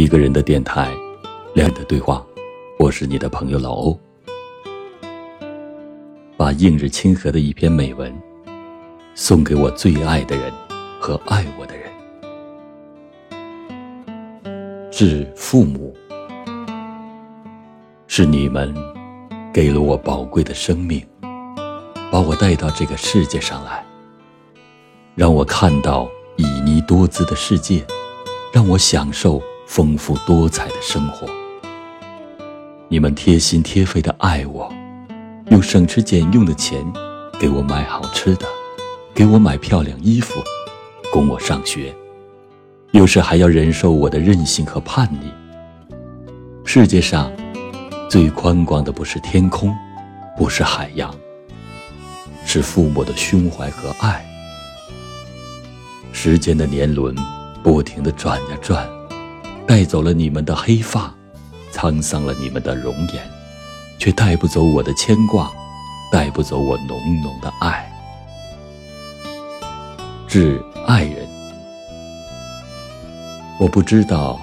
[0.00, 0.90] 一个人的电台，
[1.52, 2.24] 两人的对话。
[2.78, 4.00] 我是你的朋友老欧。
[6.38, 8.10] 把映日清河的一篇美文，
[9.14, 10.50] 送给我最爱的人
[10.98, 11.92] 和爱我的人。
[14.90, 15.94] 致父母，
[18.06, 18.74] 是你们
[19.52, 21.06] 给了我宝贵的生命，
[22.10, 23.84] 把我带到这个世界上来，
[25.14, 27.84] 让我看到旖旎多姿的世界，
[28.50, 31.28] 让我享受丰富多彩的生活。
[32.88, 34.68] 你们贴心贴肺的爱我。
[35.50, 36.84] 用省吃俭用的钱，
[37.38, 38.44] 给我买好吃的，
[39.14, 40.42] 给我买漂亮衣服，
[41.12, 41.94] 供我上学。
[42.90, 45.30] 有时还要忍受我的任性和叛逆。
[46.64, 47.30] 世界上，
[48.08, 49.72] 最宽广的不是天空，
[50.36, 51.14] 不是海洋，
[52.44, 54.26] 是父母的胸怀和爱。
[56.10, 57.14] 时间的年轮
[57.62, 58.84] 不停地转呀转，
[59.70, 61.14] 带走了你们的黑发，
[61.72, 63.22] 沧桑了你们的容颜。
[64.00, 65.48] 却带不走我的牵挂，
[66.10, 67.88] 带不走我浓浓的爱。
[70.26, 71.24] 致爱人，
[73.60, 74.40] 我不知道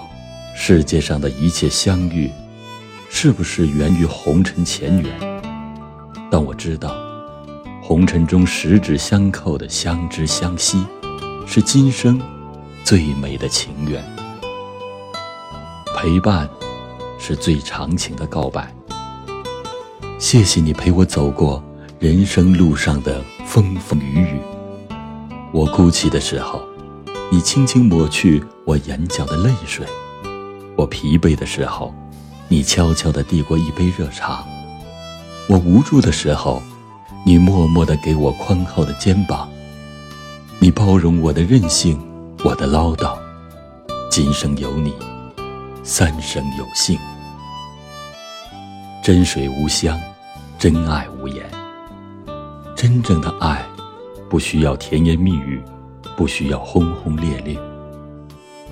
[0.56, 2.32] 世界上的一切相遇，
[3.10, 5.42] 是不是源于红尘前缘，
[6.32, 6.96] 但我知道，
[7.84, 10.82] 红尘中十指相扣的相知相惜，
[11.46, 12.18] 是今生
[12.86, 14.02] 最美的情缘。
[16.00, 16.48] 陪伴，
[17.18, 18.72] 是最长情的告白。
[20.20, 21.62] 谢谢你陪我走过
[21.98, 24.40] 人生路上的风风雨雨。
[25.52, 26.62] 我哭泣的时候，
[27.32, 29.88] 你轻轻抹去我眼角的泪水；
[30.76, 31.92] 我疲惫的时候，
[32.48, 34.46] 你悄悄地递过一杯热茶；
[35.50, 36.62] 我无助的时候，
[37.26, 39.50] 你默默地给我宽厚的肩膀。
[40.60, 42.00] 你包容我的任性，
[42.44, 43.18] 我的唠叨。
[44.12, 44.94] 今生有你，
[45.90, 47.00] 三生有幸。
[49.02, 49.98] 真水无香，
[50.60, 51.46] 真爱无言。
[52.76, 53.66] 真正的爱，
[54.30, 55.64] 不需要甜言蜜语，
[56.18, 57.58] 不需要轰轰烈烈，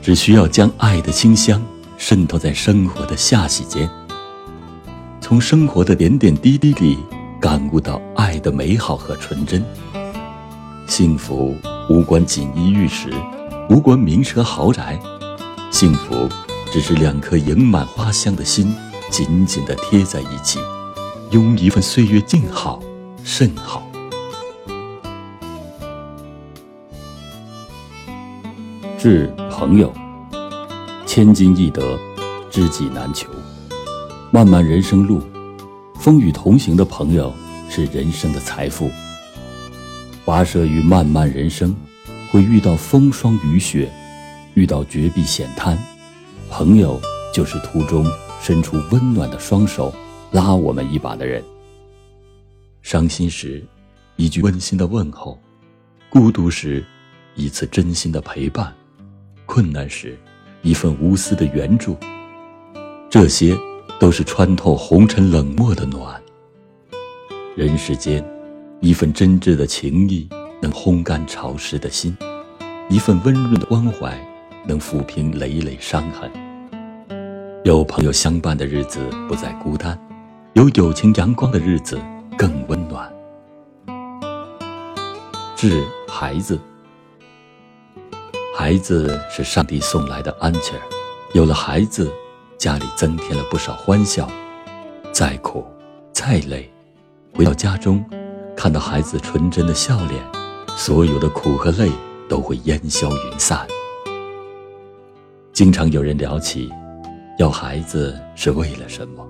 [0.02, 1.64] 只需要将爱的清香
[1.98, 3.90] 渗透在生活的罅隙间，
[5.22, 7.00] 从生活的点点滴滴里
[7.40, 9.64] 感悟到爱的美好和纯真。
[10.86, 11.56] 幸福
[11.90, 13.10] 无关锦衣玉食，
[13.70, 15.00] 无关名车豪宅，
[15.72, 16.28] 幸福
[16.72, 18.74] 只是两颗盈满花香的心。
[19.12, 20.60] 紧紧地贴在一起，
[21.30, 22.82] 拥一份岁月静好，
[23.24, 23.88] 甚好。
[28.98, 29.94] 致朋友，
[31.06, 31.98] 千金易得，
[32.50, 33.30] 知己难求。
[34.32, 35.22] 漫漫人生路，
[36.00, 37.32] 风雨同行的朋友
[37.70, 38.90] 是人生的财富。
[40.26, 41.74] 跋涉于漫漫人生，
[42.32, 43.90] 会遇到风霜雨雪，
[44.56, 45.78] 遇到绝壁险滩，
[46.58, 46.98] 朋友
[47.34, 48.10] 就是途中。
[48.42, 49.94] 伸出温暖的双手，
[50.32, 51.44] 拉我们一把的人。
[52.84, 53.62] 伤心时，
[54.18, 55.38] 一句温馨的问候；
[56.10, 56.86] 孤独时，
[57.34, 58.68] 一次真心的陪伴；
[59.48, 60.16] 困难时，
[60.62, 61.98] 一份无私的援助。
[63.10, 63.58] 这些，
[64.00, 66.22] 都是穿透红尘冷漠的暖。
[67.56, 68.24] 人世间，
[68.80, 70.30] 一份真挚的情谊，
[70.62, 72.14] 能烘干潮湿的心；
[72.90, 74.16] 一份温润的关怀，
[74.68, 76.32] 能抚平累累伤痕。
[77.66, 80.00] 有朋友相伴的日子不再孤单，
[80.54, 82.00] 有友情阳光的日子
[82.38, 83.12] 更温暖。
[85.56, 86.60] 致孩子，
[88.56, 90.82] 孩子是上帝送来的安琪儿，
[91.34, 92.14] 有了孩子，
[92.56, 94.30] 家里增添了不少欢笑。
[95.12, 95.66] 再苦
[96.14, 96.72] 再累，
[97.34, 98.06] 回到家中，
[98.56, 100.24] 看到孩子纯真的笑脸，
[100.78, 101.90] 所有的苦和累
[102.30, 103.66] 都会烟消云散。
[105.52, 106.72] 经常有人聊起。
[107.38, 109.28] 要孩子是为了什么？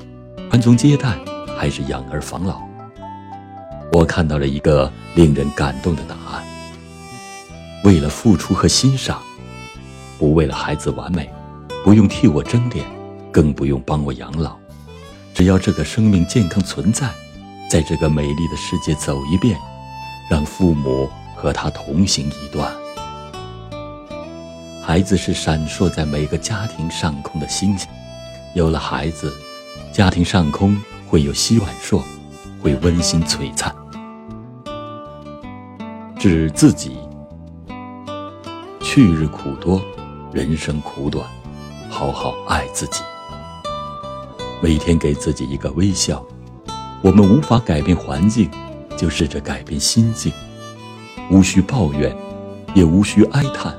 [0.52, 1.18] 传宗接代
[1.58, 2.62] 还是养儿防老？
[3.92, 6.44] 我看到了一个令人感动的答案：
[7.84, 9.24] 为了付出和欣赏，
[10.19, 11.28] 不为了孩子完美，
[11.84, 12.86] 不用替我争脸，
[13.31, 14.56] 更不用帮我养老。
[15.34, 17.10] 只要这个生命健康存在，
[17.72, 19.60] 在这个美丽的世界走一遍，
[20.30, 22.72] 让父母和他同行一段。
[24.88, 27.90] 孩子是闪烁在每个家庭上空的星星，
[28.54, 29.34] 有了孩子，
[29.92, 32.04] 家庭上空会有希望烁，
[32.62, 33.76] 会温馨璀璨。
[36.20, 37.00] 致自己，
[38.80, 39.82] 去日苦多，
[40.32, 41.28] 人生苦短，
[41.90, 43.02] 好好爱自己。
[44.62, 46.24] 每天给自己一个微笑。
[47.02, 48.48] 我们无法改变环境，
[48.96, 50.32] 就试着改变心境。
[51.32, 52.16] 无需抱怨，
[52.76, 53.76] 也无需哀叹。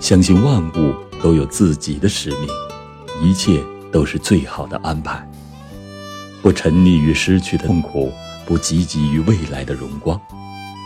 [0.00, 2.48] 相信万物都有自己的使命，
[3.22, 5.28] 一切都是最好的安排。
[6.40, 8.12] 不沉溺于失去的痛苦，
[8.46, 10.18] 不汲汲于未来的荣光。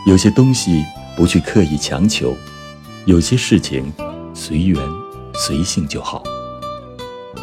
[0.07, 0.83] 有些东西
[1.15, 2.35] 不去刻意强求，
[3.05, 3.93] 有些事情
[4.33, 4.77] 随缘
[5.33, 6.23] 随性就好。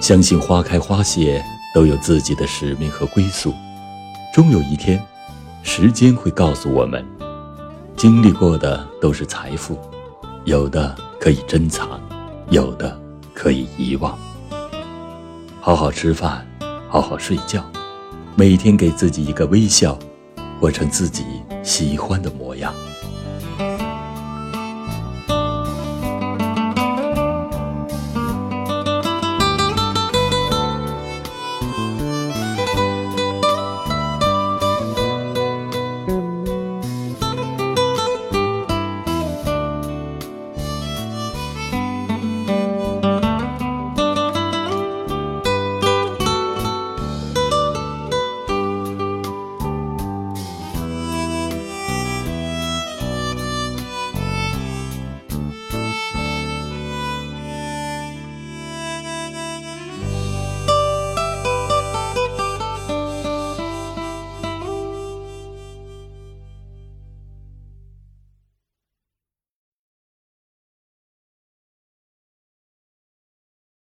[0.01, 1.43] 相信花开花谢
[1.75, 3.55] 都有自己的使命和归宿，
[4.35, 5.01] 终有一天，
[5.63, 7.07] 时间会告诉我们，
[7.97, 9.79] 经历过的都是财富，
[10.45, 12.01] 有的可以珍藏，
[12.49, 12.99] 有的
[13.35, 14.19] 可以遗忘。
[15.61, 16.47] 好好吃饭，
[16.89, 17.65] 好好睡觉，
[18.37, 19.99] 每天给自己一个微笑。
[20.61, 21.25] 活成自己
[21.63, 22.75] 喜欢的模样。